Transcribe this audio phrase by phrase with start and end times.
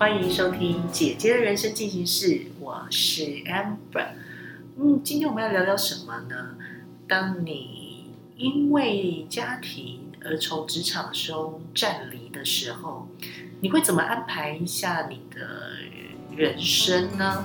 [0.00, 4.06] 欢迎收听姐姐的人生进行式，我是 Amber。
[4.78, 6.56] 嗯，今天我们要聊聊什么呢？
[7.06, 8.06] 当你
[8.38, 13.08] 因为家庭而从职场中站离的时候，
[13.60, 15.72] 你会怎么安排一下你的
[16.34, 17.44] 人生呢？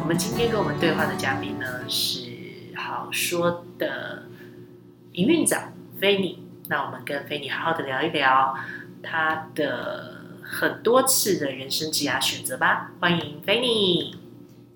[0.00, 2.20] 我们今天跟我们对话的嘉宾呢是
[2.74, 4.22] 好说的
[5.12, 8.56] 营运长菲尼，那我们跟菲尼好好的聊一聊
[9.02, 12.92] 他的很多次的人生职涯选择吧。
[13.00, 14.16] 欢迎菲尼。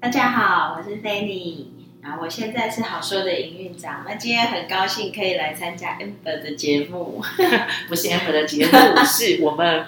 [0.01, 1.73] 大家好，我是菲尼，
[2.03, 4.05] 然后我现在是好说的营运长。
[4.07, 7.23] 那今天很高兴可以来参加 Amber 的节目，
[7.89, 8.73] 不是 Amber 的节目，
[9.05, 9.85] 是我们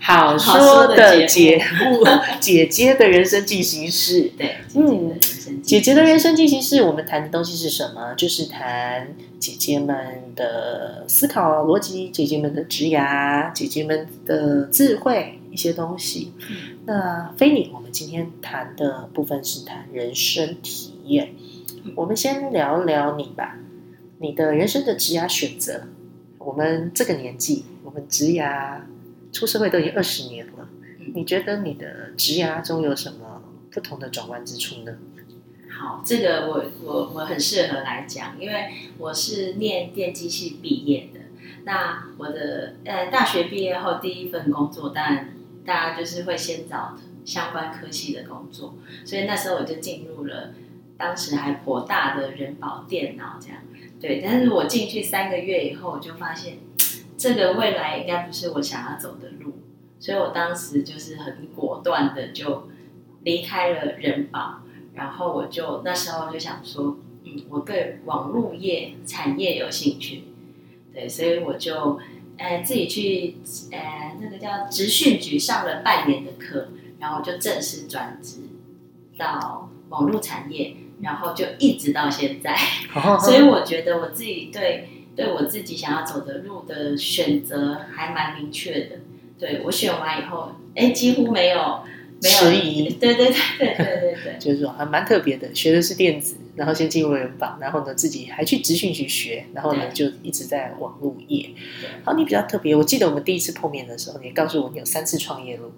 [0.00, 2.04] 好说的节目，
[2.40, 4.32] 姐姐的人生进行式。
[4.36, 5.14] 对，嗯，
[5.62, 8.14] 姐姐的人生进行式，我们谈的东西是什么？
[8.14, 15.36] 就是谈姐姐们的思考逻辑，姐姐们的职涯，姐姐们的智慧。
[15.52, 16.32] 一些东西，
[16.86, 21.34] 那菲尼，我们今天谈的部分是谈人生体验。
[21.96, 23.58] 我们先聊聊你吧，
[24.20, 25.88] 你的人生的职涯选择。
[26.38, 28.76] 我们这个年纪，我们职涯
[29.32, 30.68] 出社会都已经二十年了，
[31.14, 34.92] 你觉得你的职涯中有什么不同的转弯之处呢？
[35.70, 41.20] 好，这个我我我很适合来讲，因为我是念电机系毕业的。
[41.64, 45.28] 那我的呃大学毕业后第一份工作，当然。
[45.62, 50.54] 大家就是会先找相关科系的工作，所以那时候我就进入了
[50.96, 53.58] 当时还颇大的人保电脑这样。
[54.00, 56.54] 对，但是我进去三个月以后，我就发现
[57.20, 59.52] 这个未来应该不是我想要走的路，
[59.98, 62.70] 所以我当时就是很果断的就
[63.24, 64.62] 离开了人保，
[64.94, 70.22] 然后我就那时候就想说，嗯，我对网络业产业有兴趣，
[70.94, 72.00] 对，所以我就。
[72.42, 73.36] 呃，自己去
[73.70, 76.68] 呃，那个叫职训局上了半年的课，
[76.98, 78.38] 然后就正式转职
[79.18, 82.56] 到网络产业，然后就一直到现在。
[83.20, 88.96] 所以我觉得我自己对对我自己想要走的路的选择还蛮明确的。
[89.38, 91.80] 对我选完以后，哎，几乎没有。
[92.22, 101.48] 迟疑，对对对对对对对，就是说还蛮特别的，学的是电子，然后先进入人保，然后呢自己还去职训去学，然后呢就一直在网路业。
[102.04, 105.72] 好，你比较特别，我记得我们第一次碰面的时候，你告诉我你有三次创业路，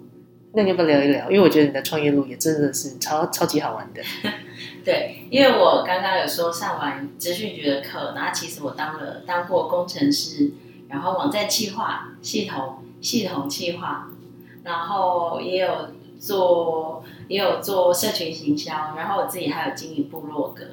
[0.53, 1.31] 那你要不要聊一聊？
[1.31, 4.01] 因为我觉得你的创业路也真的是超超级好玩的。
[4.83, 10.51] 对，因为我刚刚有说上完资讯局的课，然后其实我当了当过工程师，
[10.89, 14.09] 然后网站企划、系统系统企划，
[14.63, 15.89] 然后也有。
[16.23, 20.63] 做也有做社群行销，然后我自己还有经营部落格。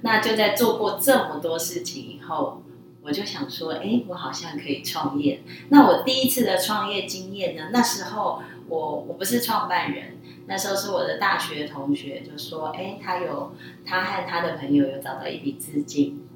[0.00, 2.62] 那就在做过这么多事情以后，
[3.02, 5.42] 我就想说，哎，我好像可以创业。
[5.68, 7.64] 那我第一次的创业经验呢？
[7.70, 10.13] 那时候我我不是创办人，
[10.46, 16.26] 那时候是我的大学同学就说，哎，他有他和他的朋友有找到一笔资金，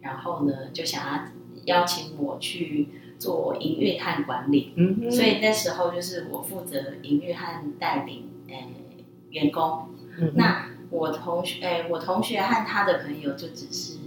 [0.00, 1.22] 然后呢就想要
[1.64, 2.88] 邀请我去。
[3.20, 4.72] 做营运和管理，
[5.10, 8.68] 所以那时候就是我负责营运和带领诶
[9.28, 9.90] 员工。
[10.36, 13.98] 那我同学诶，我同学和他的朋友就只是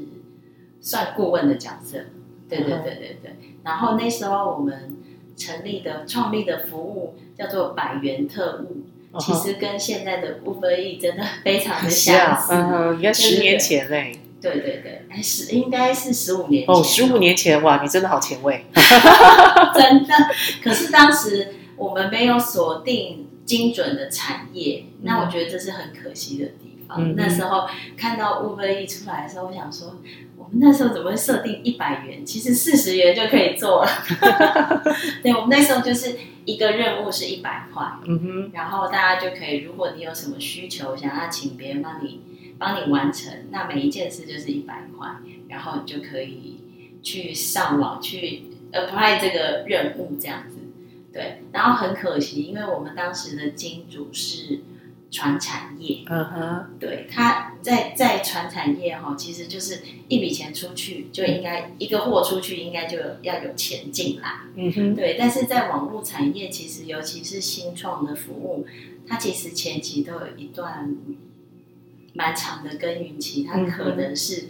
[0.82, 2.06] 算顾问的角色。
[2.50, 3.36] 对对对对对。
[3.64, 4.98] 然后那时候我们
[5.38, 8.78] 成立的、创立的服务叫做百元特务，
[9.20, 12.54] 其实跟现在的 Uber E 真的非常的相似。
[12.54, 14.20] 嗯，应该十年前嘞。
[14.42, 18.66] 对对对，哎，十应该是十五年前哦，十五年前哇，你真的好前卫，
[19.74, 20.14] 真的。
[20.62, 27.16] 可是当时我们没有锁定精准的产业，那我觉得这是很可惜的地方。
[27.16, 29.96] 那时候看到 Uber E 出来的时候，我想说，
[30.44, 32.26] 我们那时候怎么会设定一百元？
[32.26, 33.90] 其实四十元就可以做了。
[35.24, 36.16] 对，我们那时候就是
[36.46, 42.22] 一个任务是一百块，嗯哼，然后大家就可以，如果你有什么需求，想要请别人帮你。
[42.60, 45.10] 帮你完成，那每一件事就是一百块，
[45.50, 46.62] 然后你就可以
[47.02, 50.60] 去上网去 apply 这个任务这样子，
[51.12, 51.42] 对。
[51.52, 54.62] 然后很可惜，因为我们当时的金主是
[55.14, 65.16] 传产业，嗯哼，对，他在在传产业哈，其实就是一笔钱出去就应该一个货出去，应该就要有钱进来，嗯哼，对。
[65.18, 68.66] 但是在网络产业，其实尤其是新创的服务，
[69.08, 70.94] 它其实前期都有一段。
[72.16, 74.44] 蛮长的耕耘期，它可能是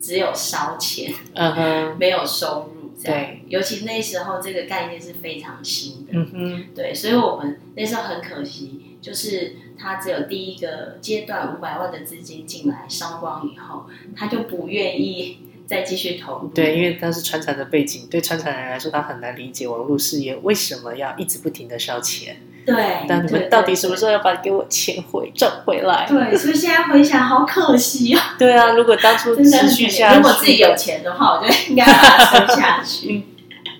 [0.00, 3.42] 只有烧钱，嗯哼， 没有收入，对。
[3.48, 6.94] 尤其那时候这个概念是非常新的，嗯哼，对。
[6.94, 13.86] 所以我们那时候很可惜，就是他只有第一个阶段五百万的资金进来烧光以后，
[14.16, 15.38] 他就不愿意。
[15.64, 16.48] 再继续投入。
[16.48, 22.36] 对，因为他是川产的背景，对川产人来说，他很难理解网络事业为什么要一直不停的烧钱。
[22.66, 26.04] 对，但你们到底什么时候要把给我钱回赚回来？
[26.06, 28.20] 对，所以现在回想，好可惜哦。
[28.38, 33.22] 对啊，如果当初持续下，如果自己有钱的话，我就应该把它撑下去。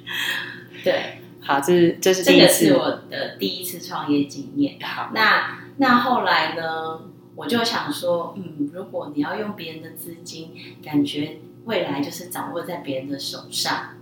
[0.83, 4.77] 对，好，这是这是这个是我的第一次创业经验。
[4.81, 7.01] 好，那那后来呢？
[7.35, 10.51] 我就想说，嗯，如果你要用别人的资金，
[10.85, 13.97] 感觉未来就是掌握在别人的手上。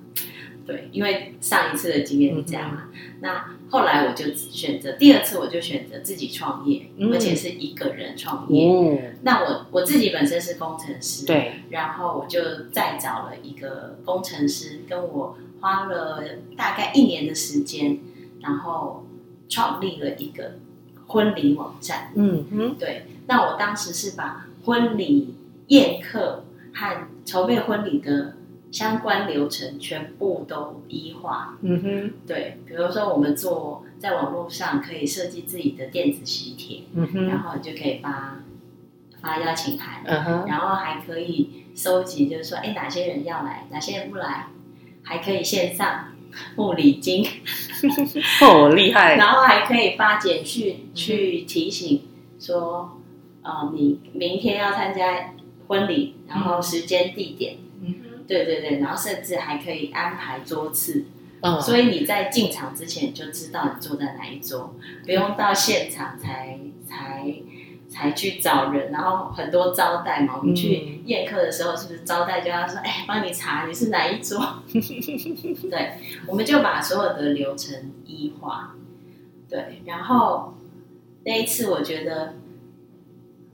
[0.67, 2.89] 对，因为上一次的经验是这样嘛。
[3.21, 9.15] 那后来我就选择第二次，我就选择自己创业，而且是一个人创业。
[9.23, 16.25] 那我我自己本身是工程师，对，然后我就再找了一个工程师，跟我花了
[16.57, 18.01] 大概一年的时间，
[18.41, 19.07] 然后
[19.49, 20.57] 创立了一个
[21.11, 22.11] 婚礼网站。
[22.15, 23.07] 嗯哼，对。
[23.27, 25.35] 那我当时是把婚礼
[25.69, 28.35] 宴客和筹备婚礼的。
[28.73, 31.59] 相关流程全部都一化。
[31.63, 38.37] 嗯哼，对，比如说我们做在网络上可以设计自己的电子喜帖，嗯哼，然后你就可以发
[39.21, 44.47] 发邀请函，嗯哼，然后还可以收集，就是说，哎，哪些人要来，哪些人不来，
[45.03, 46.05] 还可以线上
[46.57, 47.27] 付礼金，
[48.43, 52.03] 哦，厉害，然后还可以发简讯去提醒
[52.39, 53.01] 说，
[53.43, 55.35] 呃，你明天要参加
[55.69, 57.57] 婚礼，然后时间地点。
[57.83, 57.95] 嗯。
[58.27, 61.07] 对对对，然后甚至还可以安排桌次，
[61.41, 66.57] 嗯，所以你在进场之前就知道你坐在哪一桌，不用到现场才
[66.87, 67.27] 才
[67.91, 74.41] 才去找人，然后很多招待嘛，我们去宴客的时候，是不是招待就要说，哎，帮你查你是哪一桌？
[74.73, 75.93] 对，
[76.27, 78.75] 我们就把所有的流程一化，
[79.49, 80.55] 对，然后
[81.25, 82.35] 那一次我觉得。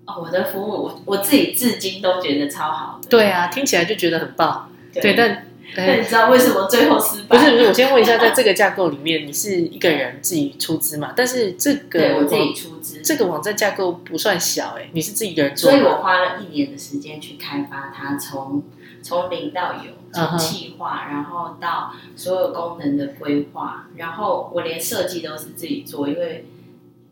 [0.09, 3.09] 哦，我的服务我我自己至今都觉得超好的。
[3.09, 4.71] 对啊，听起来就觉得很棒。
[4.93, 7.37] 对，但 但你知道为什么最后失败？
[7.37, 11.13] 不是不是，我先问一下，在这个架构里面，你是一个人自己出资嘛？
[11.17, 18.63] 但是这个我自己出资，这个网站架构不算小哎，你是自己一个人做，所以我花了一年的时间去开发它，从
[19.03, 26.47] 从零到有，从企划，然后到所有功能的规划，然后我连设计都是自己做，因为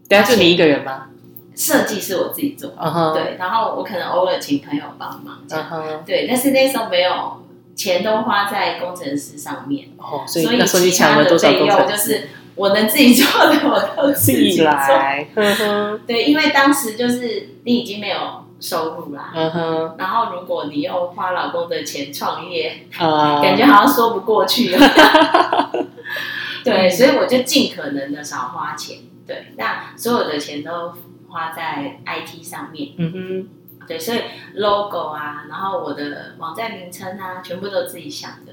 [0.08, 1.08] 等下就你一个人吗？
[1.56, 2.70] 设计是我自己做，
[3.14, 7.43] 对，然后我可能偶尔请朋友帮忙，这样，对，但是那时候没有
[7.74, 10.46] 钱都花在工程师上面，哦，所以
[10.90, 15.26] 其他的费用就是我能自己做的我都自己来，
[16.06, 18.16] 对，因为当时就是你已经没有
[18.60, 22.86] 收入啦，嗯，然后如果你又花老公的钱创业，
[23.42, 24.74] 感觉好像说不过去，
[26.64, 30.92] 对，所以我就尽可能的少花钱，对，那所有的钱都。
[31.34, 33.48] 花在 IT 上面，嗯哼，
[33.86, 34.18] 对，所以
[34.54, 38.52] logo 啊，然后我的网站名称啊，全部都自己想的，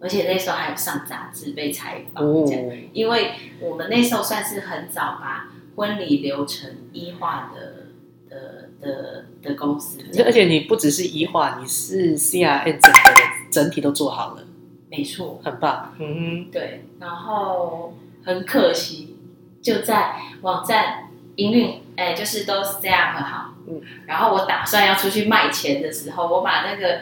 [0.00, 7.86] 而且那时候还有上杂志被采访，这样，因为我们那时候算是很早把婚礼流程一化的
[8.28, 14.42] 的的的公司，而且你不只是一化，你是 CRM 整个整体都做好了，
[14.90, 16.14] 没错，很棒，嗯
[16.46, 17.94] 哼，对，然后
[18.24, 19.16] 很可惜，
[19.62, 21.09] 就在网站
[21.40, 21.80] 营运。
[21.96, 27.00] 哎，就是都是这样很好，嗯，然后我打算要出去卖钱的时候，我把那个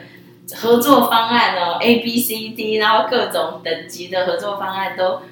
[0.56, 5.22] 合作方案哦，A B C D，然后各种等级的合作方案都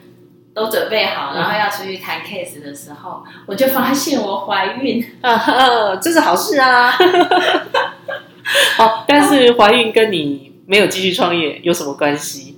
[0.55, 6.93] 都准备好，然后要出去谈 case 的时候，我就发现我怀孕，啊 这是好事啊。
[8.77, 12.56] 好，但是怀孕跟你没有继续创业有什么关系？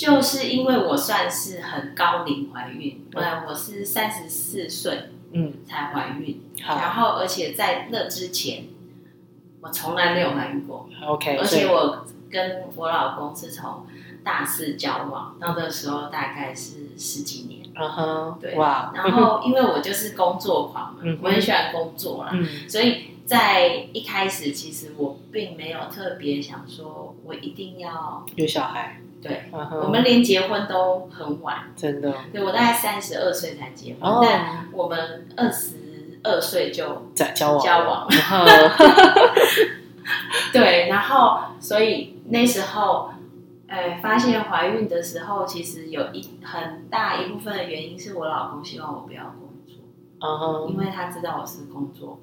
[0.00, 8.64] 就是因为我算是很高龄怀孕，对，我是三十四岁，嗯，才怀孕，然后而且在那之前，
[9.60, 13.86] 我从来没有怀孕过，OK，而且我跟我老公是从
[14.24, 22.32] 大四交往到那时候大概是十几年，嗯哼，对，哇，然后因为我就是工作狂嘛，我很喜欢工作啦，
[22.66, 29.02] 所以在一开始其实我并没有特别想说我一定要有小孩。
[29.22, 32.12] 对，我们连结婚都很晚，真的。
[32.32, 37.60] 对我大概三十二岁才结婚，但我们二十二岁就在交往。
[37.60, 38.08] 交往，
[40.52, 43.10] 对，然后所以那时候，
[43.68, 52.18] 呃，发现怀孕的时候，其实有一很大一部分的原因是我老公希望我不要工作，因为他知道我是工作。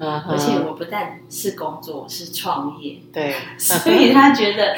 [0.00, 4.76] 而且我不但是工作，是创业，对，所以他觉得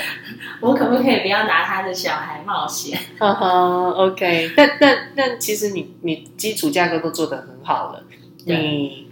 [0.61, 2.99] 我可不可以不要拿他的小孩冒险？
[3.19, 8.05] 哈哈，OK，但但但其实你你基础架构都做得很好了，
[8.47, 9.09] 你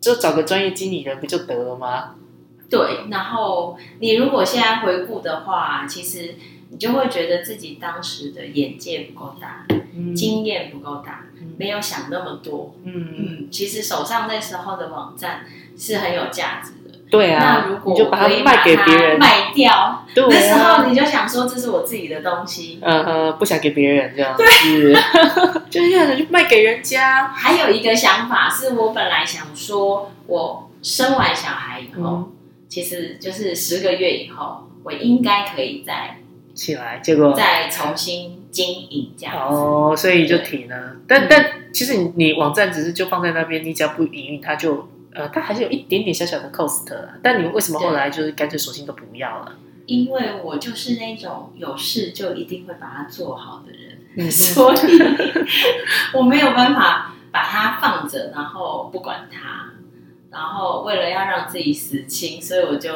[0.00, 2.14] 就找个专业经理人不就得了吗？
[2.70, 6.34] 对，然后你如果现在回顾的话，其实
[6.70, 9.66] 你就会觉得自己当时的眼界不够大，
[9.98, 12.74] 嗯经验不够大，嗯没有想那么多。
[12.84, 15.40] 嗯，嗯，其实手上那时候的网站
[15.76, 16.96] 是很有价值的。
[17.10, 22.78] 对啊，那如果你就把它卖给别人，卖掉，对啊那时候你就想说这是我自己的东西。
[22.82, 24.44] 呃呃，不想给别人这样子，
[25.70, 27.28] 就是想就卖给人家。
[27.28, 32.32] 还有一个想法是我本来想说，我生完小孩以后，嗯
[32.68, 36.18] 其实就是十个月以后，我应该可以再
[36.54, 39.54] 起来，结果再重新经营这样子。
[39.54, 40.96] 哦，所以就停了。
[41.06, 47.14] 但但其实你你网站只是就放在那边，你只要不营运，它就呃，它还是有一点点小小的 cost 啊。
[47.22, 49.52] 但你为什么后来就是干脆索性都不要了？
[49.86, 54.78] 因为我就是那种有事就一定会把它做好的人，嗯 所以
[56.12, 59.70] 我没有办法把它放着，然后不管它，
[60.30, 62.92] 然后为了要让自己死心，所以我就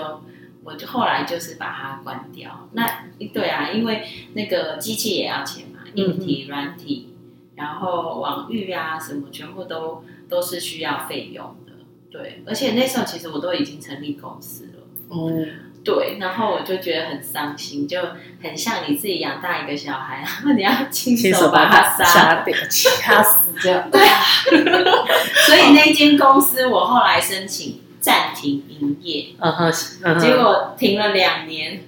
[0.65, 2.69] 我就后来就是把它关掉。
[2.73, 2.87] 那
[3.33, 7.15] 对啊，因为那个机器也要钱嘛，硬体、软体，
[7.57, 11.73] 然后网域啊什么，全部都都是需要费用的。
[12.11, 14.73] 对，而且那时候其实我都已经成立公司了。
[15.09, 15.31] 哦，
[15.85, 18.01] 对，然后我就觉得很伤心，就
[18.43, 22.05] 很像你自己养大一个小孩，然后你要 亲亲手手把他杀。
[22.05, 23.89] 杀掉、掐死这样。
[23.93, 24.23] 对啊，
[25.47, 31.85] 所以那间公司我后来申请暂停营业，嗯哼，嗯哼结果停了两年，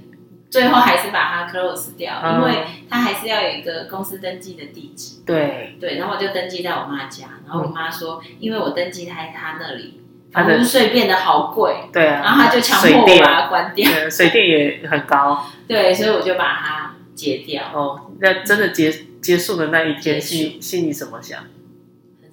[0.48, 5.22] 最后还是把它 close 掉，嗯因为它还是要有一个公司登记的地址。
[5.26, 10.00] 对，对，然后我就登记在我妈家，然后我妈说，因为我登记在她那里，
[10.32, 13.90] 她的房屋税变得好贵，对啊，然后她就强迫我把它关掉。
[13.90, 18.12] 对水电也很高对，所以我就把它解掉，哦。
[18.20, 21.42] 那真的结结束的那一天，心心里怎么想？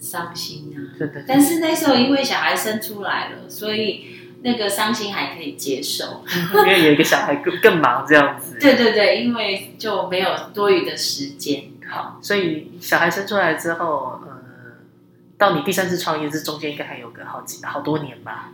[0.01, 0.98] 很伤心啊。
[0.98, 4.08] 对的，但是那时候因为小孩生出来了，所以
[4.41, 6.24] 那个伤心还可以接受。
[6.65, 8.58] 因为有一个小孩更更忙这样子。
[8.60, 11.65] 对对对，因为就没有多余的时间。
[11.88, 14.31] 好，所以小孩生出来之后，呃，
[15.38, 18.51] 到你第三次创业这中间应该还有个好几好多年吧，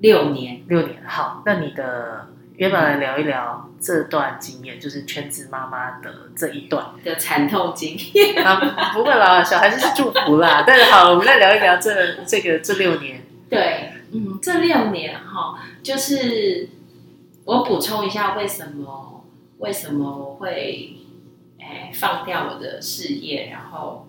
[0.00, 1.00] 六年，六年。
[1.06, 2.28] 好，那你的
[2.60, 6.88] 要不要来聊一聊这段经验，就是全职妈妈的这一段？
[7.02, 10.62] 的惨痛经验，啊，不会啦，小孩子是祝福啦。
[10.66, 13.22] 但是好，我们来聊一聊这这个这六年。
[13.48, 16.68] 对，嗯，这六年哈，就是
[17.46, 19.24] 我补充一下，为什么
[19.56, 20.98] 为什么我会
[21.58, 24.06] 哎放掉我的事业，然后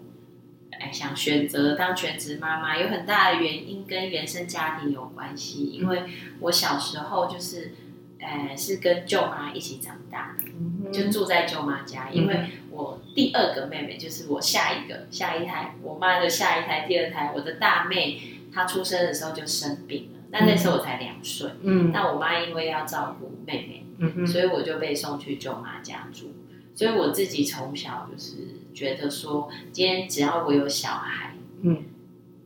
[0.78, 6.04] 哎想选择当全职妈妈，有很大的原因跟原生家庭有关系，因为
[6.42, 7.72] 我小时候就是
[8.22, 18.22] 哎是跟舅妈一起长大的，就住在舅妈家，因为我第二个妹妹就是我下一个下一胎，我妈的下一胎第二胎，我的大妹
[18.54, 21.92] 她出生的时候就生病了，那那时候我才两岁，嗯。
[21.92, 26.32] 那我妈因为要照顾妹妹，嗯哼，所以我就被送去舅妈家住，
[26.76, 28.38] 所以我自己从小就是
[28.74, 31.84] 觉得说，今天只要我有小孩，嗯，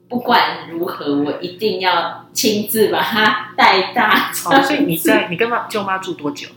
[0.07, 4.31] 不管如何，我一定要亲自把他带大。
[4.31, 6.47] 好，所以你在你跟妈舅妈住多久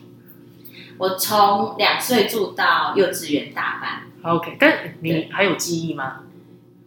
[0.99, 4.02] 我从两岁住到幼稚园大班
[4.35, 6.21] ，？OK，但你还有记忆吗？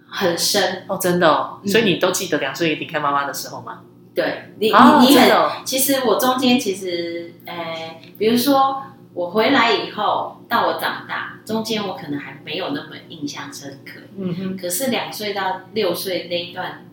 [0.08, 0.84] 很深。
[0.88, 3.80] 哦，真的哦，嗯所以你都记得两岁离开妈妈的时候吗？
[4.14, 14.02] 对你，哦你你很哦其实我中间其实，呃，比如说我回来以后到我长大，中间我可能还没有那么印象深刻。
[14.18, 16.86] 嗯哼，可是两岁到六岁那一段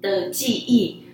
[0.00, 1.04] 的记忆，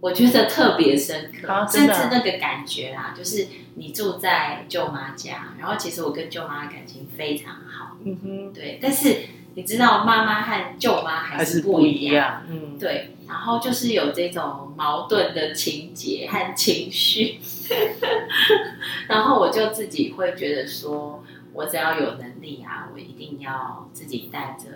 [0.00, 3.46] 我觉得特别深刻，甚至那个感觉啦，就是
[3.76, 9.16] 你住在舅妈家，然后其实我跟舅妈的感情非常好，嗯哼，对，但是
[9.54, 11.80] 你知道妈妈和舅妈还还是是不。
[11.86, 12.42] 一样。
[12.48, 17.38] 嗯，对，然后就是有这种矛盾的情节和情绪，
[19.08, 21.22] 然后我就自己会觉得说，
[21.52, 24.66] 我只要有能力啊，我一定要自己带着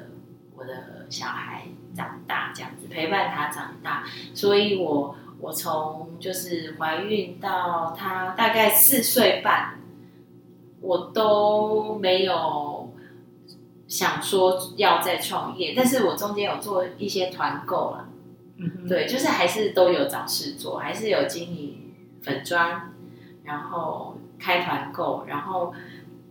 [0.57, 1.63] 我的小孩
[1.95, 4.05] 长大，这样子陪伴他长大。
[4.35, 9.79] 所以我我从就是怀孕到他大概四岁半，
[10.81, 12.93] 我都没有
[13.87, 18.09] 想说要再创业，但是我中间有做一些团购了。
[18.89, 21.74] 对，就是还是都有找事做，还是有经营
[22.25, 22.93] 粉砖，
[23.45, 25.75] 然后开团购，然后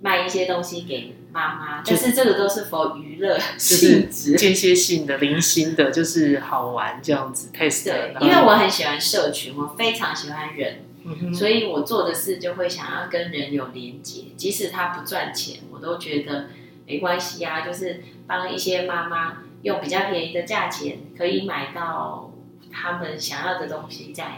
[0.02, 4.36] 卖一些东西给妈妈，就但是这个都是否娱乐性质。
[4.36, 16.48] 间歇性的、零星的，就是好玩这样子 test 对，因为我很喜欢社群，我非常喜欢人，嗯所以我做的事就会想要跟人有连接，即使他不赚钱，我都觉得
[16.88, 22.32] 没关系啊，就是帮一些妈妈用比较便宜的价钱可以买到
[22.72, 24.32] 他们想要的东西，这样。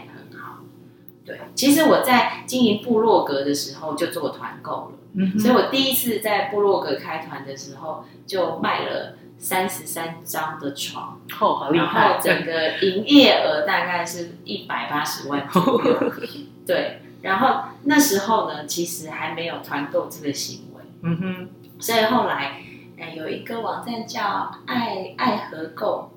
[1.26, 12.14] 对，其实我在经营部落格的时候就做团购了，嗯所以我第一次在部落格开团的时候就卖了三十三张的床，哦，好厉然害。
[12.14, 16.12] 后，整个营业额大概是一百八十万左右。
[16.66, 21.48] 对，然后那时候呢，其实还没有团购这个行为，嗯哼，
[21.80, 22.62] 所以后来，
[22.98, 26.10] 哎，有一个网站叫爱爱和购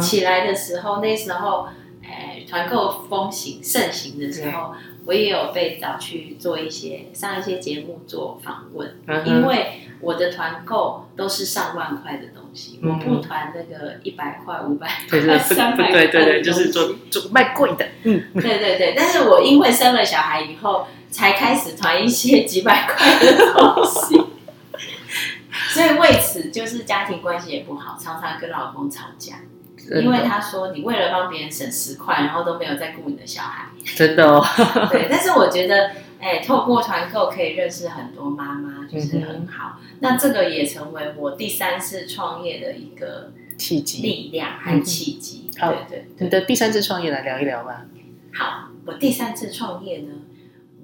[0.00, 1.68] 起来的时候，那时候，
[2.08, 24.20] 哎，团购风行盛行的时候，我也有被找去做一些上一些节目做访问，嗯因为我的团购都是上万块的东西，嗯我不团那个一百块、五百块、三百块对对对，就是做做卖贵的，嗯，对对对，但是我因为生了小孩以后，才开始团一些几百块的东西，
[25.72, 29.36] 所以为此就是家庭关系也不好，常常跟老公吵架，
[30.02, 33.66] 因为他说你为了帮别人省十块，然后都没有在顾你的小孩。
[33.84, 34.44] 真的哦，
[34.90, 35.90] 对，但是我觉得，
[36.20, 39.78] 哎，透过团购可以认识很多妈妈，就是很好。
[40.00, 44.02] 那这个也成为我第三次创业的一个契机。
[44.02, 45.50] 力量和契机。
[45.58, 47.86] 好对对你的第三次创业来聊一聊吧。
[48.34, 50.08] 好，我第三次创业呢，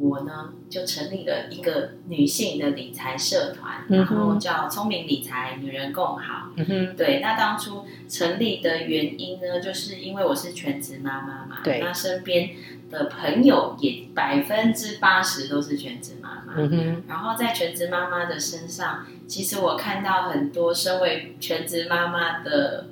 [0.02, 6.50] 我呢就成立了一个女性的理财社团，然后叫“聪明理财，女人共好”。
[6.58, 11.78] 嗯哼，对，那当初成立的原因呢，就是因为我是全职妈妈嘛，对。
[11.80, 12.50] 那身边
[12.90, 16.54] 的朋友也百分之八十都是全职妈妈。
[16.56, 22.88] 嗯哼，然后在全职妈妈的身上，其实我看到很多身为全职妈妈的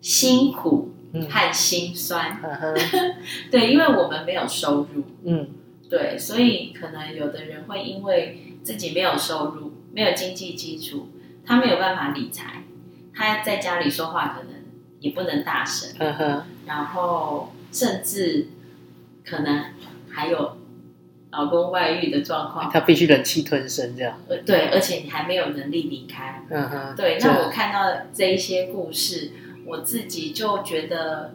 [0.00, 1.28] 辛苦嗯。
[1.28, 2.38] 和辛酸。
[2.40, 2.74] 嗯哼，
[3.50, 5.48] 对，因为我们没有收入，嗯
[5.90, 11.08] 对，所以可能有的人会因为自己没有收入，没有经济基础，
[11.44, 12.62] 他没有办法理财，
[13.12, 14.62] 他在家里说话可能
[15.00, 15.90] 也不能大声，
[16.66, 18.46] 然后甚至
[19.24, 19.64] 可能
[20.08, 20.58] 还有
[21.32, 24.20] 老公外遇的状况，他必须忍气吞声这样。
[24.28, 29.32] 呃，对，而且你还没有能力离开，嗯哼，对，那我看到这一些故事，
[29.66, 31.34] 我自己就觉得，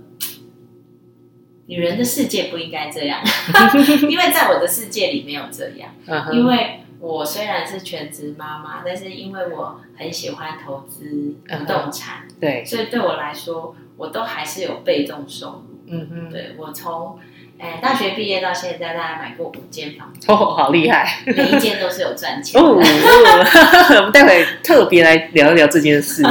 [1.67, 3.19] 女人的世界不应该这样，
[4.09, 5.89] 因为在我的世界里没有这样。
[6.31, 15.79] 因为我虽然是全职妈妈，但是因为我很喜欢投资不动产，对，所以对我来说，我都还是有被动收入。
[15.87, 17.19] 嗯哼，对我从
[17.59, 21.21] 哎大学毕业到现在，大概买过五间房子，哦，好厉害。
[21.27, 22.59] 每一间都是有赚钱。
[22.63, 26.23] 我们待会特别来聊一聊这件事。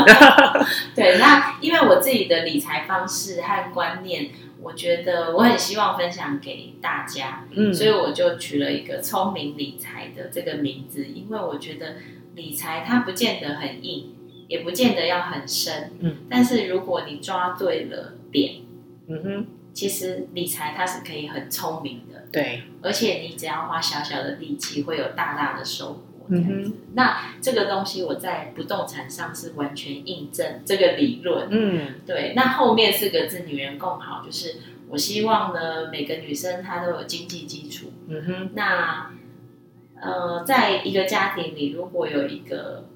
[0.97, 4.29] 对，那因为我自己的理财方式和观念，
[4.65, 7.73] 我觉得我很希望分享给大家，嗯。
[7.73, 11.97] 所以我就取了一个聪明理财的这个名字，因为我觉得
[12.35, 14.15] 理财它不见得很硬，
[14.49, 18.63] 也不见得要很深，嗯，但是如果你抓对了点，
[19.07, 26.01] 嗯哼，其实理财它是可以很聪明的，对，而且你只要花小小的力气，会有大大的收获。
[26.29, 31.49] 这嗯样子，那这个东西我在不动产上是完全印证这个理论。
[31.51, 34.57] 嗯对，那后面四个字“女人共好”，就是
[34.89, 37.93] 我希望呢，每个女生她都有经济基础。
[38.09, 39.11] 嗯哼，那
[40.01, 42.87] 呃，在一个家庭里，如果有一个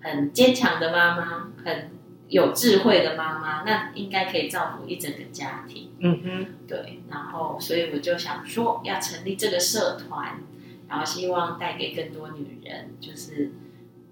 [0.00, 1.90] 很坚强的妈妈，很
[2.28, 5.90] 有智慧的妈妈，那应该可以造福一整个家庭。
[6.00, 10.40] 嗯哼，对，然后所以我就想说，要成立这个社团，
[10.88, 13.52] 然后希望带给更多女人就是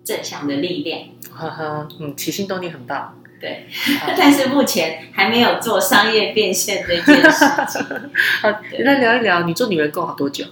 [0.05, 1.01] 正向的力量。
[1.31, 3.21] 呵呵，嗯，起心动念很棒。
[3.41, 3.67] 对，
[4.17, 7.83] 但是目前还没有做商业变现这件事情。
[8.41, 10.45] 好，来聊一聊你做女人共好多久？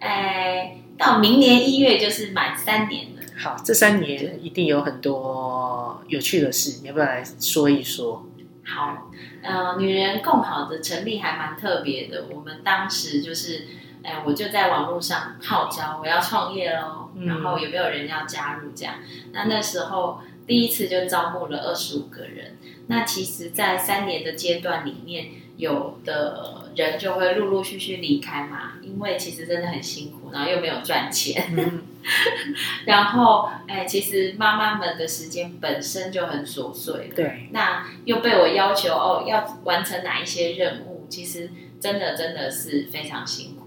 [0.00, 3.22] 哎，到明年一月就是满三年了。
[3.38, 8.26] 好，这三年一定有很多有趣的事，你要不要来说一说？
[8.64, 9.10] 好，
[9.42, 12.26] 呃，女人共好的成立还蛮特别的。
[12.34, 13.64] 我们当时就是，
[14.08, 18.94] 哎，我就在网络上号召我要创业喽，嗯然后有没有人要加入这样？
[19.32, 22.56] 那那时候第一次就招募了二十五个人。
[22.86, 25.26] 那其实，在三年的阶段里面，
[25.58, 31.44] 有的人就会陆陆续续离开嘛，因为其实真的很辛苦，然后又没有赚钱。
[31.54, 31.82] 嗯
[32.86, 37.10] 然后，哎，其实妈妈们的时间本身就很琐碎。
[37.14, 43.57] 对，那又被我要求哦，要完成哪一些任务，其实真的真的是非常辛苦。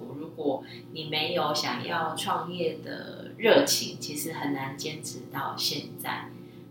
[0.94, 6.30] 你没有想要创业的热情，其实很难坚持到现在。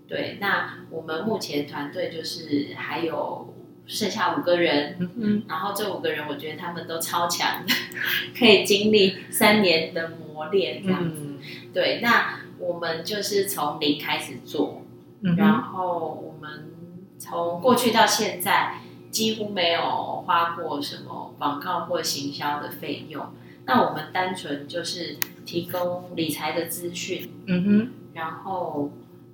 [0.08, 3.54] 对，那我们目前团队就是还有
[3.86, 7.74] 剩下五个人，嗯嗯然后这五个人我觉得他们都超强的，
[8.36, 11.20] 可以经历三年的磨练这样子。
[11.22, 11.38] 嗯
[11.72, 14.82] 对，那我们就是从零开始做，
[15.22, 16.72] 嗯然后我们
[17.18, 18.80] 从过去到现在，
[19.10, 23.24] 几乎没有花过什么广告或行销的费用。
[23.70, 28.90] 那我们单纯就是提供理财的资讯，嗯哼，然后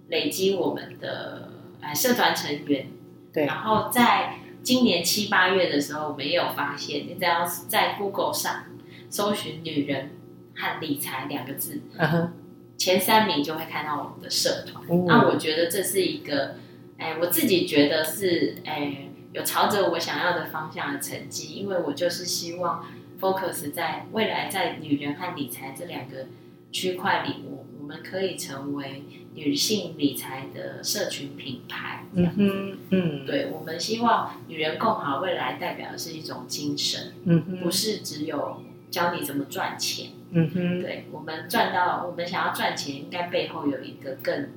[0.08, 1.48] 累积我们的
[1.80, 2.88] 呃社团成员，
[3.32, 8.64] 对，然后在今年七八月的时候，我们也有发现，你只要在 Google 上
[9.08, 10.10] 搜寻“女人”
[10.54, 12.32] 和“理财”两个字，嗯哼，
[12.76, 14.84] 前三名就会看到我们的社团。
[14.86, 15.04] 哦。
[15.08, 16.56] 那我觉得这是一个，
[16.98, 22.84] 哎，我自己觉得是，哎，有朝着我想要的方向的成绩，因为我就是希望
[23.20, 26.26] focus 在未来在女人和理财这两个
[26.72, 32.04] 区块里，我我们可以成为女性理财的社群品牌。
[32.14, 40.10] 这样嗯哼，嗯，，对，我们希望女人共好未来代表的是一种精神，嗯哼，不，是只有教你怎么赚钱。
[40.30, 44.48] 嗯哼，对我们赚到，我们想要赚钱，应该背后有一个更、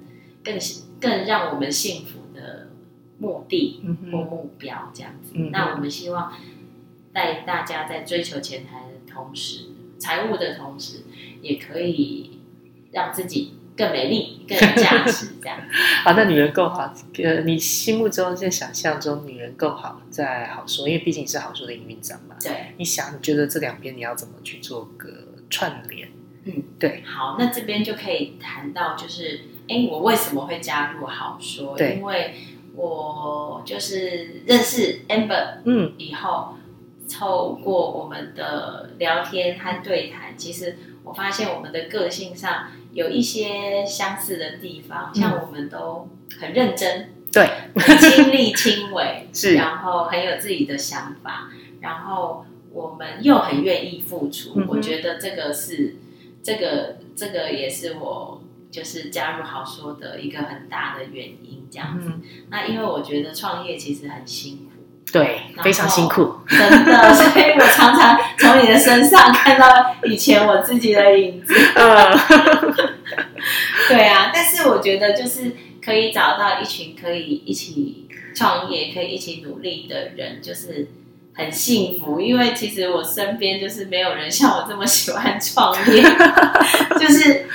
[0.44, 0.58] 更、
[1.00, 2.70] 更让我们幸福的
[3.20, 5.34] 目的嗯或，目标，这样子。
[5.36, 6.34] 嗯那我们希望
[7.14, 9.66] 带大家在追求钱财的同时，
[9.98, 11.04] 财务的同时，
[11.42, 12.40] 也可以
[12.92, 15.58] 让自己更美丽、更有价值， 这样。
[16.04, 16.94] 好，那女人够好，
[17.24, 22.36] 呃，你心目中在想象中女人够好，在好说，因为毕竟是好说的营运长嘛。
[22.42, 25.10] 对，你想，你觉得这两边你要怎么去做个
[25.50, 26.10] 串联？
[26.46, 31.76] 嗯，对，好，那这边就可以谈到，就是，哎，我为什么会加入好说？
[31.78, 32.34] 对因为
[32.76, 36.56] 我就是认识 Amber 嗯以后，
[37.12, 46.08] 透过我们的聊天和对谈，其实我发现我们的个性上有一些相似的地方，嗯像我们都
[46.40, 51.50] 很认真，对，很亲力亲为， 是然后很有自己的想法，
[51.82, 54.54] 然后我们又很愿意付出。
[54.56, 55.96] 嗯我觉得这个是
[56.44, 58.42] 这个这个也是我
[58.72, 62.08] 就是加入好说的一个很大的原因，这样子。
[62.10, 64.69] 嗯，那因为我觉得创业其实很辛苦。
[65.12, 66.36] 对，非常辛苦。
[66.48, 71.54] 真的，所以我常常从你的身上看到以前我自己的影子。
[71.76, 72.12] 呃
[73.90, 75.52] 对啊，但是我觉得就是
[75.84, 80.88] 可以找到一群可以一起创业、可以一起努力的人，就是
[81.40, 82.20] 很幸福。
[82.20, 86.04] 因为其实我身边就是没有人像我这么喜欢创业，
[87.00, 87.46] 就是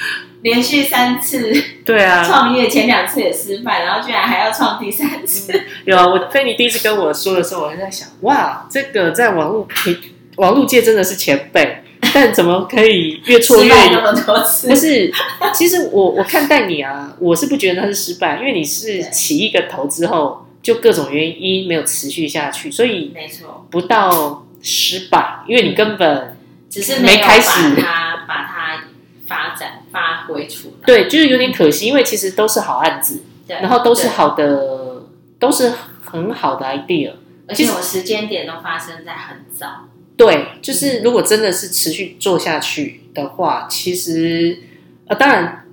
[0.43, 1.53] 连续三次
[1.85, 5.53] 对啊，创业，前两次也失败，然后居然还要创第三次。
[5.85, 9.97] 有啊，我菲尼第一次跟我说的时候，我就在想，哇，这个在网络平
[10.37, 13.93] 网络界真的是前辈，但怎么可以越挫越勇？
[13.93, 15.13] 那么多次不，是，
[15.55, 26.39] 其实我我看待你啊，我是不觉得那是失败，因为你是起一个头之后，就各种原因没有持续下去，所以没错，不到失败，因为你根本
[26.71, 28.85] 只是没开始把它把它
[29.29, 30.87] 发展发挥出来。
[30.87, 35.03] 对，就是有点可惜，因为其实都是好案子，对，然后都是好的，
[35.39, 37.13] 都是很好的 idea。
[37.47, 39.87] 而且我时间点都发生在很早。
[40.17, 44.61] 对，就是如果真的是持续做下去的话，其实
[45.09, 45.64] 呃，当然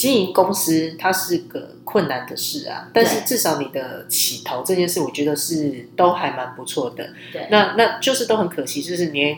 [0.00, 7.10] 经营公司它是个困难的事啊，但是至少你的起头这件事，我觉得是都还蛮不错的。
[7.30, 9.36] 对，那那就是都很可惜，就是连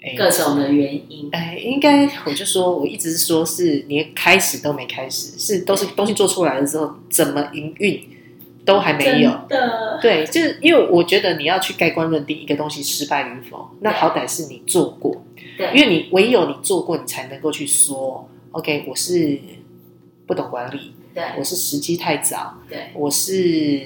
[0.00, 1.28] 哎各种的原因。
[1.32, 8.00] 哎，应该我就说，我一直是说是连开始都没开始，是都是东西做出来了之后，怎么营运
[8.64, 9.32] 都还没有。
[10.00, 15.24] 对，就是因为我觉得你要去盖棺论定一个东西失败与否，那好歹是你做过，
[15.56, 19.40] 对，因为你唯有你做过，你才能够去说，OK，我是
[20.28, 21.24] 不懂管理，对。
[21.36, 22.90] 我是时机太早，对。
[22.94, 23.82] 我是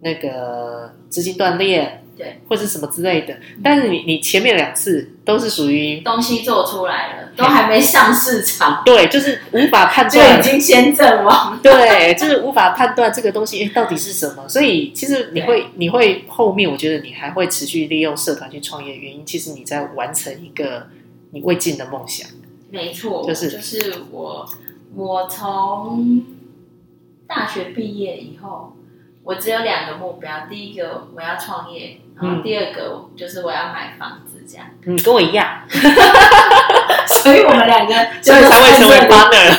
[0.00, 3.36] 那个资金断裂，对，或者什么之类的。
[3.62, 11.58] 但是你你前面两次都是属于东西做出来了，都还没上市场， 对，就是无法判就断已经先阵亡。
[11.62, 20.86] 对，就是无法判断这个东西诶到底是什么，所以其实你会你会后面，我觉得你还会持续利用社团去创业，原因其实你在完成一个
[21.32, 22.28] 你未尽的梦想。
[22.70, 24.48] 没错，就是就是我，
[24.96, 26.22] 我从
[27.26, 28.76] 大学毕业以后，
[29.24, 34.66] 我只有两个目标，第一个我要创业，然后嗯第二个就是我要买房子，这样。
[34.86, 35.46] 嗯，跟我一样，
[37.22, 39.56] 所以我们两个 所以才会成为就是 partner，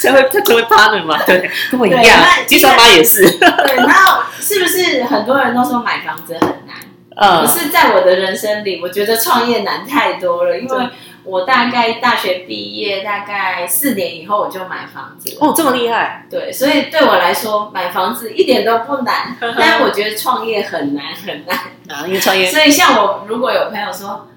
[0.00, 1.22] 才会成为 partner 嘛？
[1.26, 6.76] 对，跟我一对样那，计算妈也是，对，然后是不是很多人都说买房子很难？
[7.20, 10.88] 嗯可是，在我的人生里，我觉得创业难太多了，因为
[11.28, 15.36] 我大概大学毕业大概四年以后我就买房子了。
[15.40, 21.58] 哦，这么厉害，对，所以对我来说买房子一点都不难， 但我觉得创业很难很难。
[21.88, 22.06] 啊！
[22.06, 24.28] 因为创业，所以像我如果有朋友说，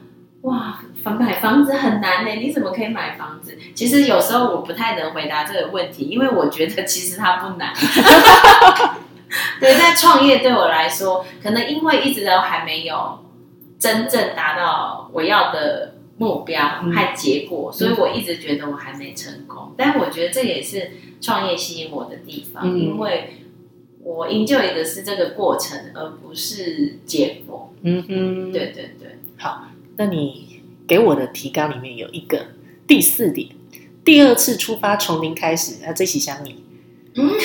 [0.43, 3.57] 哇，房买房子很难呢，你怎么可以买房子？
[3.75, 7.73] 其实有时候我不太能回答这个问题，因为我觉得其实它不难。
[9.59, 13.19] 对，在创业对我来说，可能因为一直都还没有
[13.79, 15.90] 真正达到我要的
[16.21, 19.73] 目标和结果，所以我一直觉得我还没成功。
[19.75, 23.37] 但我觉得这也是创业吸引我的地方，因为
[24.03, 27.73] 我 enjoy 的是这个过程，而不是结果。
[27.81, 29.17] 嗯哼，对对对。
[29.37, 32.49] 好，那你给我的提纲里面有一个
[32.85, 33.49] 第四点，
[34.05, 36.63] 第二次出发从零开始，那这期想你。
[37.15, 37.31] 嗯。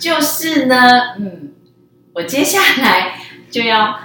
[0.00, 1.52] 就是呢，嗯，
[2.12, 3.98] 我接下来就要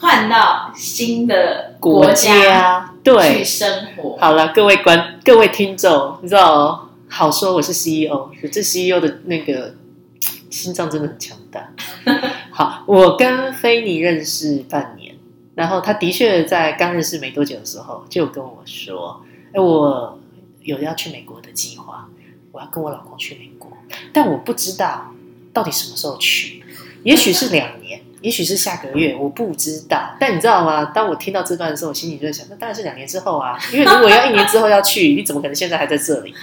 [0.00, 4.16] 换到新的国家，对，去生活。
[4.18, 9.74] 好了，各位观各位听众，你知道，好说我是 CEO，这 CEO 的那个
[10.48, 11.70] 心脏真的很强大。
[12.50, 15.14] 好，我跟菲尼认识半年，
[15.54, 20.18] 然后他的确在刚认识没多久的时候就跟我说：“哎，我
[20.62, 22.08] 有要去美国的计划，
[22.52, 23.70] 我要跟我老公去美国，
[24.14, 25.12] 但我不知道。”
[25.52, 26.62] 到底什么时候去？
[27.02, 30.14] 也许是两年，也许是下个月，我不知道。
[30.18, 30.84] 但你知道吗？
[30.94, 36.34] 当我听到这段的时候，我心里就在想，那当然是两年之后啊，因为如果要一年之后要去，你怎么可能现在还在这里？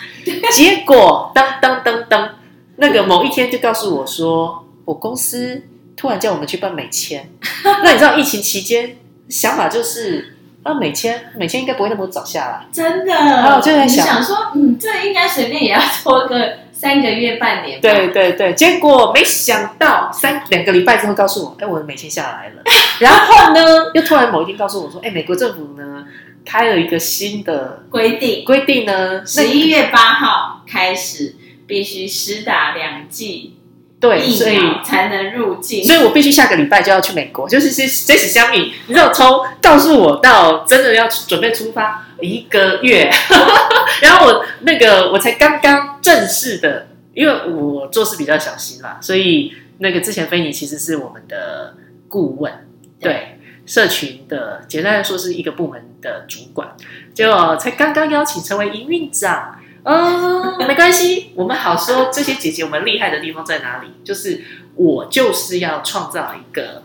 [0.52, 2.30] 结果当当当当，
[2.78, 5.64] 那个某一天就告诉我说，我公司
[5.96, 7.30] 突然叫我们去办美签。
[7.64, 8.98] 那你知道疫情期间
[9.30, 13.14] 想法就是，啊，美签美签应该不会那么早下来，真的。
[13.14, 16.67] 然后我就在想说，嗯，这应该随便也要拖个。
[16.80, 22.62] 三个月半年，对对对，结果没想到三两个礼拜之后告诉我，哎，我的美签下来了。
[23.02, 26.06] 然后呢，又突然某一天告诉我说，哎，美国政府呢
[26.46, 31.34] 开了一个新的规定，规定呢，十一月八号开始
[31.66, 33.57] 必须施打两剂。
[34.00, 35.84] 对，所以才能入境。
[35.84, 43.10] 所以我必须下个礼拜就要去美国，就是这这是相比，你知道，从告诉我到真的要准备出发一个月，
[44.02, 51.76] 然后我那个我才刚刚正式的，因为我做事比较小心嘛，所以那个之前菲尼其实是我们的
[52.08, 52.54] 顾问，
[53.02, 56.70] 对社群的，简单来说是一个部门的主管，
[57.16, 59.57] 结果才刚刚邀请成为营运长。
[59.90, 62.10] 嗯， 没关系，我们好说。
[62.12, 63.88] 这些姐姐，我们厉害的地方在哪里？
[64.04, 64.44] 就是
[64.76, 66.84] 我就是要创造一个，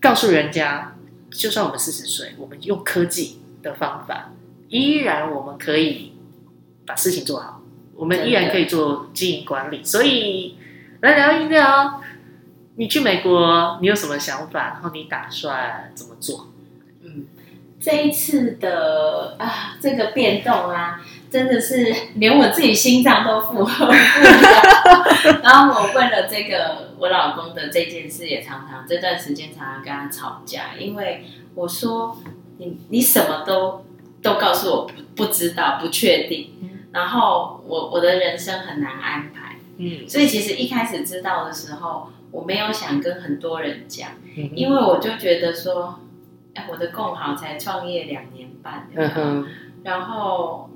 [0.00, 0.94] 告诉人家，
[1.30, 4.32] 就算我们四十岁，我们用科技的方法，
[4.70, 6.14] 依然我们可以
[6.86, 7.60] 把事情做好，
[7.94, 9.84] 我们依然可以做经营管理。
[9.84, 10.56] 所以
[11.02, 12.00] 来聊一聊，
[12.76, 14.68] 你去美国，你有什么想法？
[14.68, 16.48] 然后你打算怎么做？
[17.02, 17.26] 嗯，
[17.78, 21.02] 这一次的啊，这个变动啊。
[21.30, 23.98] 真的是连我自己心脏都负荷不了。
[25.42, 32.16] 然后我为了这个我老公的这件事，也常常这段时间常常跟他吵架，因为我说
[32.58, 33.84] 你你什么都
[34.22, 36.50] 都告诉我不不知道不确定，
[36.92, 44.10] 然后我我的人生很难安排，嗯，所以其实一开始知道的时候，我没有想跟很多人讲，
[44.54, 45.98] 因为我就觉得说，
[46.54, 48.88] 哎，我的共好才创业两年半，
[49.82, 50.70] 然后。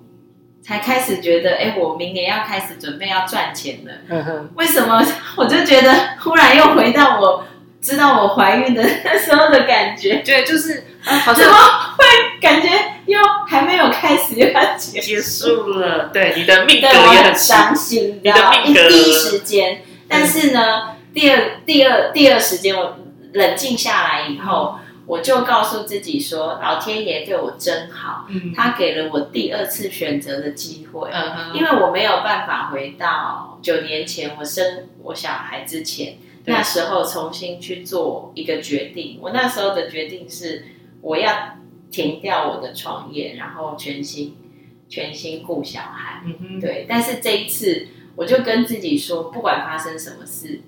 [0.63, 4.49] 才开始觉得，哎，我明年要开始准备要赚钱了。
[4.55, 5.05] 为什么？
[5.37, 7.45] 我就觉得忽然又回到我
[7.81, 10.17] 知道我怀孕的那 时候的感觉。
[10.25, 12.05] 对，就是好像会
[12.41, 12.69] 感觉
[13.07, 13.19] 又
[13.49, 16.11] 还没有开始又要结结束了。
[16.13, 19.83] 对，你的命格也很伤心，你的命格第一时间。
[20.07, 22.99] 但是呢，第二、第二、第二时间，我
[23.33, 24.77] 冷静下来以后。
[25.07, 31.11] 我就告诉自己说，老天爷对我真好，他给了我第二次选择的机会。
[31.55, 39.19] 因为我没有办法回到九年前我生我小孩之前，那时候重新去做一个决定。
[39.21, 40.65] 我那时候的决定是，
[41.01, 41.57] 我要
[41.91, 44.37] 停掉我的创业，然后全心
[44.89, 46.23] 全心顾小孩。
[46.25, 50.61] 嗯对，但是这一次，我就跟自己说，不管发生什么事，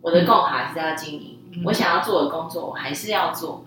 [0.00, 1.31] 我的共还是要经营。
[1.64, 3.64] 我想要做的工作，我还是要做。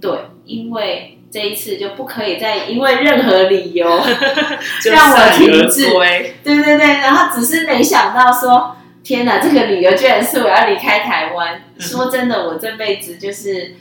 [0.00, 0.10] 对，
[0.44, 3.86] 因为这一次就不可以再因为任何理由
[4.92, 5.90] 让我停止。
[5.90, 11.62] 对对对，然后只是没想到说，天哪，这个理由居然是我要离开台湾。
[11.78, 13.76] 说真的，我这辈子就是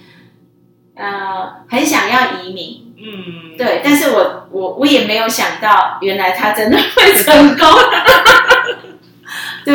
[0.95, 2.83] 呃很想要移民。
[2.99, 7.67] 嗯，对，但是我我我也没有想到，原来他真的会 成功。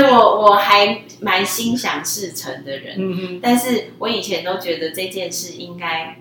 [0.01, 6.17] 对我我还蛮心想事成的人，嗯嗯但是我以前都觉得这件事应该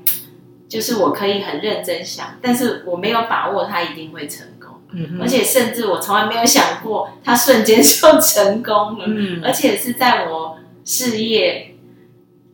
[0.68, 11.76] 就是我可以很认真想，但是我没有把握它一定会成功，嗯而且甚至我从来没有想过它瞬间就成功了，嗯，而且是在我事业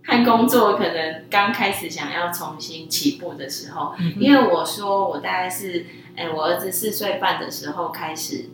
[0.05, 8.51] 和工作可能刚开始想要重新起步的时候，因为我说我大概是，哎，我儿子四岁半的时候开始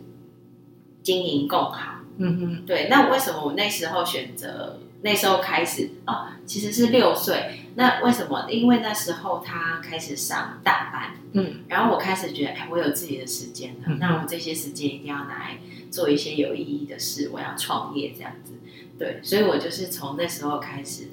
[1.02, 1.93] 经营共好。
[2.18, 7.60] 嗯哼，对，那为什么我那时候选择那时候开始哦，其实是六岁。
[7.76, 8.46] 那为什么？
[8.48, 15.58] 因为那时候他开始上大班，嗯，然后我开始觉得，哎，我有自己的时间了，嗯那我这些时间一定要拿来
[15.90, 18.52] 做一些有意义的事，我要创业这样子。
[18.96, 21.08] 对，所以我就是从那时候开始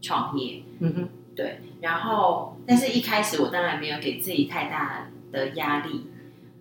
[0.00, 0.62] 创业。
[0.78, 6.06] 嗯哼，对，然后但是一开始我当然没有给自己太大的压力，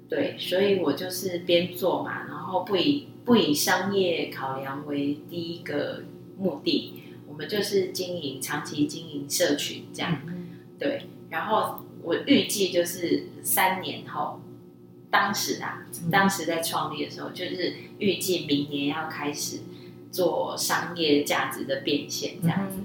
[0.10, 6.04] 对，所以我就是边做嘛，然后不以不以商业考量为第一个
[6.38, 10.22] 目的，我们就是经营长期经营社群这样，
[10.78, 14.42] 对，然后我预计就是三年后，
[15.10, 19.60] 当时啊，当时在创立的时候，就是预计明年要开始
[20.12, 22.80] 做商业价值的变现这样子。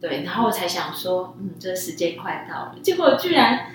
[0.00, 3.66] 对，然后我才想说，嗯，这时间快到了，结果居然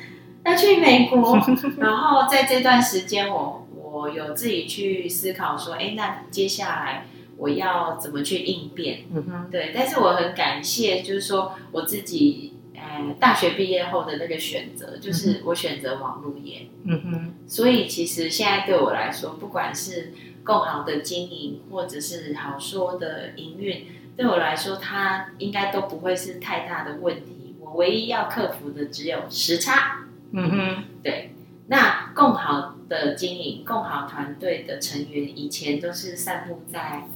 [0.43, 1.38] 要去美国。
[1.78, 3.64] 然后在这段时间我，
[3.95, 7.05] 我有自己去思考说，哎，那接下来
[7.38, 9.05] 我要怎么去应变？
[9.13, 16.67] 嗯哼，对，但是我很感谢，就是说我自己，呃，大学毕业后的那个选择，就是我选择网络业。
[16.84, 20.12] 嗯哼，所以其实现在对我来说，不管是
[20.43, 23.88] 共好的经营，或者是好说的营运。
[24.17, 27.55] 对我来说，它应该都不会是太大的问题。
[27.62, 30.05] 我唯一要克服的只有时差。
[30.34, 31.31] 嗯哼，对。
[31.67, 37.08] 那共好的经营、共好团队的成员，以前都是散布在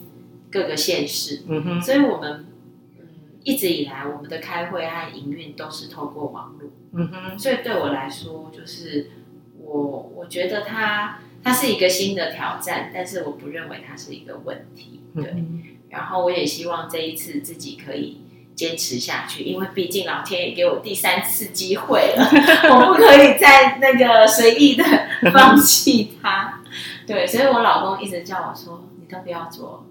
[0.52, 1.44] 各个县市。
[1.48, 2.46] 嗯哼，所以我们
[2.98, 3.08] 嗯
[3.44, 6.70] 一直以来，我们的开会和营运都是透过网络。
[6.94, 9.12] 嗯哼，所以对我来说，就是
[9.60, 15.02] 我我觉得它它是一个新的挑战，但是我不认为它是一个问题。
[15.16, 15.44] 对。
[15.90, 18.22] 然后我也希望这一次自己可以
[18.60, 22.30] 坚持下去，因为毕竟老天爷给我第三次机会了，
[22.76, 24.84] 我不可以再那个随意的
[25.32, 26.60] 放弃他。
[27.08, 29.86] 对，所以我老公一直叫我说：“你都不要做。”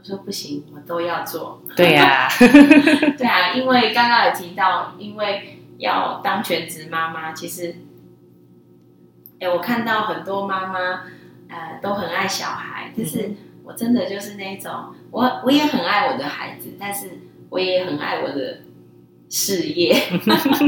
[0.00, 1.62] 我说：“不行，我都要做。
[1.76, 7.76] ”对呀、对啊，因为刚刚有提到，因为要当全职妈妈，其实，
[9.40, 11.02] 哎，我看到很多妈妈，
[11.50, 13.34] 呃，都很爱小孩，就是。
[13.66, 17.18] 我真的就是那种，我我也很爱我的孩子，但是
[17.54, 18.58] 我也很爱我的
[19.30, 19.94] 事业。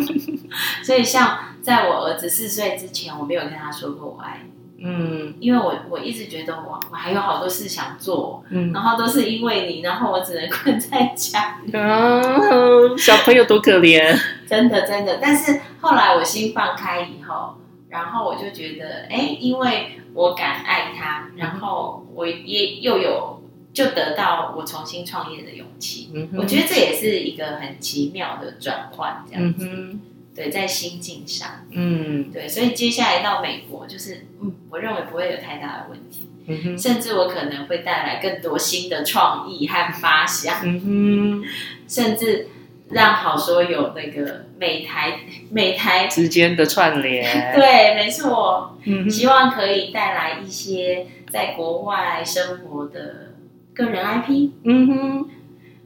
[0.86, 4.84] 所以，像在我儿子四岁之前，我没有跟他说过我爱你。
[4.84, 11.58] 嗯，因为我我一直觉得我我还有好多事想做，嗯，然后都是因为你，然后我只能困在家
[12.96, 15.18] 小朋友多可怜， 真的真的。
[15.20, 17.56] 但是后来我心放开以后，
[17.88, 22.04] 然后我就觉得，哎，因为我敢爱他，然后。
[22.16, 23.42] 我也又有
[23.76, 29.68] 就得到我重新创业的勇气，嗯我觉得这也是一个很奇妙的转换，这样子。
[29.70, 30.00] 嗯
[30.34, 32.30] 对，在心境上，嗯。
[32.32, 41.44] 对，所以接下来到美国，就是嗯，我认为不会有太大的问题，嗯哼，甚至我可能会带来更多新的创意和发想，嗯哼，
[41.86, 42.48] 甚至
[42.88, 51.08] 让好说有那个美台美台之间的串联，对，没错，嗯，希望可以带来一些。
[51.28, 53.25] 在国外生活的
[53.76, 55.28] 个人 IP，嗯哼，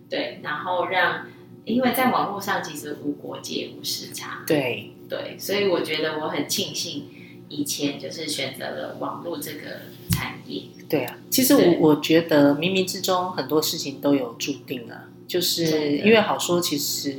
[0.08, 1.26] 对，然后让，
[1.64, 4.92] 因为在网络上其实无国界无时差，对。
[5.10, 7.08] 对，所以我觉得我很庆幸
[7.48, 10.62] 以前就是选择了网络这个产业。
[10.88, 17.16] 对啊，其实我我觉得冥冥之中很多事情都有注定啊，就是因为好说，其实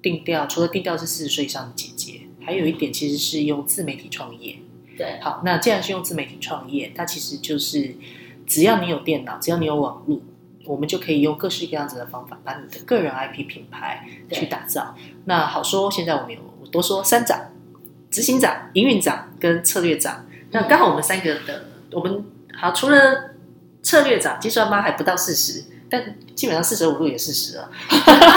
[0.00, 4.58] 定调除了定调是四十岁以上的姐姐，还有一点其实是用自媒体创业。
[4.96, 7.96] 对，好，那既然是用自媒体创业，它其实就是
[8.46, 10.20] 只要你有电脑，只要你有网络，
[10.64, 14.94] 我们就可以用各式各样子的方法，把你的个人 IP 品牌去打造。
[15.24, 17.50] 那好说，现在我们有我多说三长：
[18.10, 20.24] 执行长、营运长跟策略长。
[20.50, 22.24] 那刚好我们三个的，我们
[22.54, 23.30] 好除了
[23.82, 27.70] 策略长，计算妈还不到四十，但基本上四舍五入也四十了。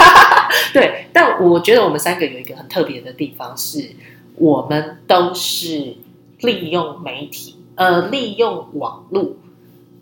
[0.72, 3.90] 对，但我觉得我们三个有一个很特别的地方，是
[4.36, 5.96] 我们都是。
[6.40, 9.36] 利用媒体，呃，利用网络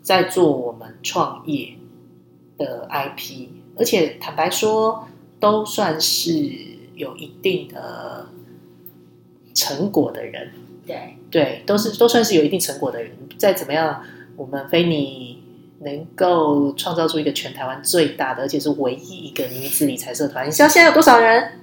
[0.05, 1.73] 在做我们创业
[2.59, 5.07] 的 IP，而且坦白说，
[5.39, 6.31] 都算是
[6.93, 8.27] 有一定的
[9.55, 10.51] 成果的人。
[10.85, 13.11] 对对，都是都算是有一定成果的人。
[13.39, 14.03] 再怎么样，
[14.35, 15.43] 我们非你
[15.79, 20.45] 能够创造出一个全台湾最大的，而且是唯一一个女子理财社团。
[20.47, 21.61] 你知道现在有多少人？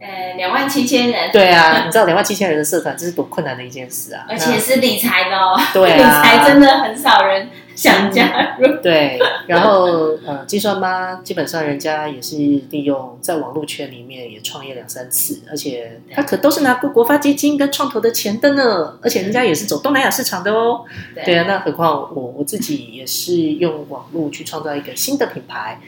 [0.00, 1.30] 呃，两万七千人。
[1.32, 4.24] 对啊，你知道两万七千人的社团这是多困难的一件事啊！
[4.28, 8.80] 而且是理财的哦，对啊，理财真的很少人想加入。
[8.80, 9.18] 对，
[9.48, 20.84] 然后呃，计算妈基本上人家也是利用在网络圈里面也创业两三次，而且他可都是拿过国发基金跟创投的钱的呢，而且人家也是走东南亚市场的哦。
[21.24, 25.80] 对啊，那何况我我自己也是用网络去创造一个新的品牌，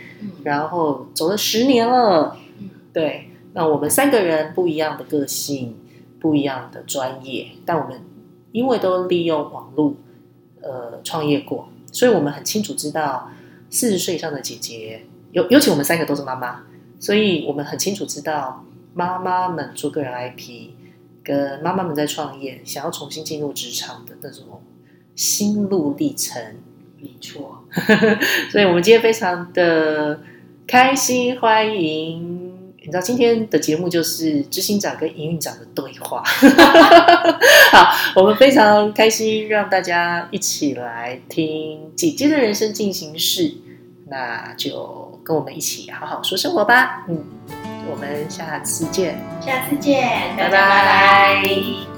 [0.43, 2.37] 然后走了十年了。
[2.93, 5.77] 对，那我们三个人不一样的个性，
[6.21, 8.01] 不一样的专业，但我们
[8.53, 9.95] 因为都利用网络
[10.63, 13.31] 呃创业过，所以我们很清楚知道
[13.69, 16.63] 四十岁以上的姐姐，尤尤其我们三个都是妈妈，
[16.99, 20.71] 所以我们很清楚知道妈妈们做个人 IP，
[21.25, 24.63] 跟妈妈们在创业，想要重新进入职场的那种
[25.17, 26.41] 心路历程。
[27.03, 27.65] 没错，
[28.53, 30.21] 所以我们今天非常的
[30.67, 32.30] 开心，欢迎。
[32.83, 36.23] 你知道今天的节目就是执行长跟营运长的对话，
[37.73, 43.53] 好，我们非常开心，让大家一起来听姐姐的人生进行式，
[44.09, 47.05] 那就跟我们一起好好说生活吧。
[47.09, 47.23] 嗯，
[47.91, 51.90] 我们下次见，下次见，拜拜。